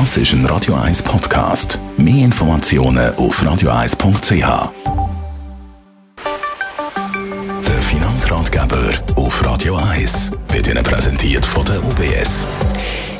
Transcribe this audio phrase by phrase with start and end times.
[0.00, 1.78] Das ist ein Radio 1 Podcast.
[1.96, 4.72] Mehr Informationen auf radio1.ch.
[7.64, 12.44] Der Finanzratgeber auf Radio 1 wird Ihnen präsentiert von der UBS.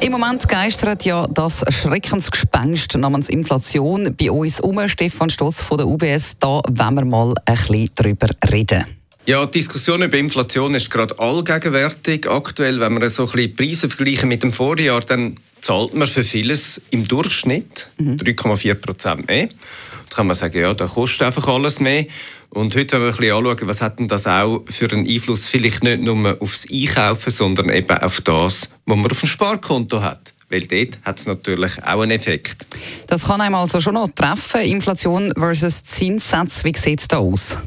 [0.00, 4.88] Im Moment geistert ja das Schreckensgespenst namens Inflation bei uns um.
[4.88, 9.01] Stefan Stotz von der UBS, da wollen wir mal ein bisschen drüber reden.
[9.24, 12.28] Ja, die Diskussion über Inflation ist gerade allgegenwärtig.
[12.28, 16.24] Aktuell, wenn wir so ein bisschen Preise vergleichen mit dem Vorjahr, dann zahlt man für
[16.24, 18.16] vieles im Durchschnitt mhm.
[18.16, 19.42] 3,4 Prozent mehr.
[19.42, 22.06] Jetzt kann man sagen, ja, da kostet einfach alles mehr.
[22.50, 25.46] Und heute wollen wir ein bisschen anschauen, was hat denn das auch für einen Einfluss,
[25.46, 30.34] vielleicht nicht nur aufs Einkaufen, sondern eben auf das, was man auf dem Sparkonto hat.
[30.50, 32.66] Weil dort hat es natürlich auch einen Effekt.
[33.06, 36.64] Das kann einem also schon noch treffen, Inflation versus Zinssätze.
[36.64, 37.58] Wie sieht es da aus?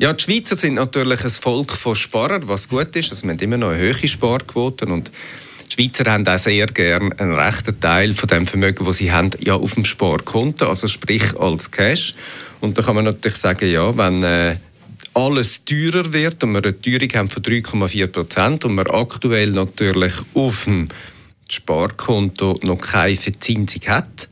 [0.00, 3.10] Ja, die Schweizer sind natürlich ein Volk von Sparern, was gut ist.
[3.10, 5.12] Also wir haben immer noch eine hohe Sparquote und
[5.66, 9.30] die Schweizer haben auch sehr gerne einen rechten Teil von dem Vermögen, das sie haben,
[9.40, 12.14] ja auf dem Sparkonto, also sprich als Cash.
[12.60, 14.56] Und da kann man natürlich sagen, ja, wenn äh,
[15.12, 20.14] alles teurer wird und wir eine Teuerung haben von 3,4 Prozent und wir aktuell natürlich
[20.32, 20.88] auf dem
[21.50, 24.30] Sparkonto noch keine Verzinsung hat,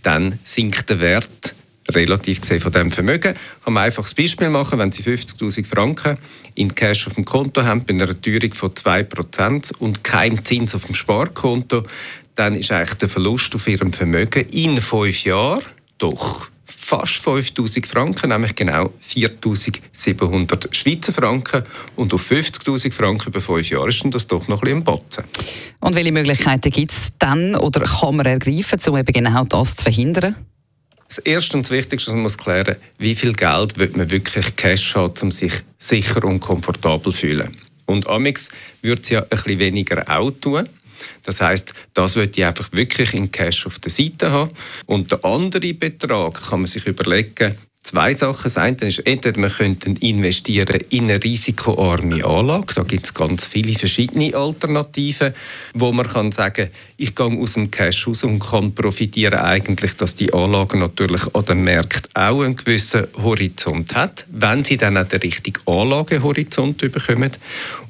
[0.00, 1.54] dann sinkt der Wert
[1.90, 3.34] relativ gesehen von dem Vermögen.
[3.64, 6.18] Kann man einfach ein Beispiel machen, wenn Sie 50'000 Franken
[6.54, 10.84] in Cash auf dem Konto haben, bei einer Teuerung von 2% und kein Zins auf
[10.84, 11.82] dem Sparkonto,
[12.34, 15.62] dann ist eigentlich der Verlust auf Ihrem Vermögen in fünf Jahren
[15.98, 21.62] doch fast 5000 Franken, nämlich genau 4700 Schweizer Franken.
[21.96, 25.24] Und auf 50.000 Franken über fünf Jahre ist das doch noch ein bisschen Batzen.
[25.80, 29.84] Und welche Möglichkeiten gibt es dann oder kann man ergreifen, um eben genau das zu
[29.84, 30.34] verhindern?
[31.14, 34.94] Das Erste und das Wichtigste, man muss klären wie viel Geld wird man wirklich Cash
[34.94, 37.54] haben, um sich sicher und komfortabel zu fühlen.
[37.84, 38.48] Und Amix
[38.80, 40.66] würde es ja ein bisschen weniger auch tun.
[41.24, 44.52] Das heißt, das würde ich einfach wirklich in Cash auf der Seite haben.
[44.86, 48.44] Und der andere Betrag kann man sich überlegen, zwei Sachen.
[48.44, 52.74] Das eine ist, entweder wir könnten investieren in eine risikoarme Anlage.
[52.74, 55.34] Da gibt es ganz viele verschiedene Alternativen,
[55.74, 60.14] wo man kann sagen, ich gehe aus dem Cash aus und kann profitieren eigentlich, dass
[60.14, 65.08] die Anlage natürlich an dem Markt auch einen gewissen Horizont hat, wenn sie dann auch
[65.08, 67.32] den richtigen Anlagehorizont bekommen.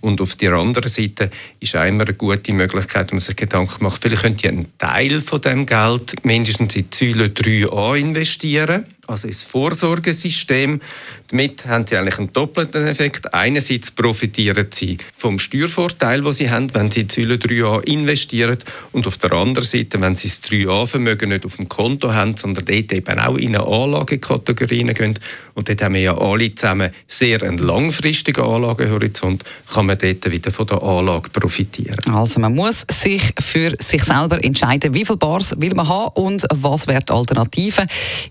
[0.01, 4.03] Und auf der anderen Seite ist immer eine gute Möglichkeit, wenn man sich Gedanken macht,
[4.03, 9.43] vielleicht könnte ich einen Teil von dem Geld mindestens in Säule 3a investieren also ins
[9.45, 10.81] Vorsorgesystem.
[11.29, 13.33] Damit haben sie eigentlich einen doppelten Effekt.
[13.33, 18.59] Einerseits profitieren sie vom Steuervorteil, den sie haben, wenn sie in Säule 3a investieren.
[18.93, 22.65] Und auf der anderen Seite, wenn sie das 3a-Vermögen nicht auf dem Konto haben, sondern
[22.65, 25.19] dort eben auch in eine Anlagekategorie gehen.
[25.55, 30.51] Und dort haben wir ja alle zusammen sehr einen langfristigen Anlagehorizont, kann man dort wieder
[30.51, 31.99] von der Anlage profitieren.
[32.13, 36.47] Also man muss sich für sich selber entscheiden, wie viel Bars will man haben und
[36.55, 37.83] was wäre die Alternative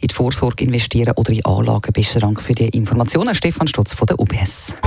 [0.01, 1.91] in die Vorsorge investieren oder in Anlagen.
[1.91, 4.77] Besten Dank für die Informationen, Stefan Stutz von der UBS.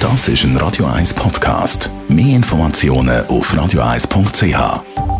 [0.00, 1.90] Das ist ein Radio 1 Podcast.
[2.08, 5.13] Mehr Informationen auf radio1.ch.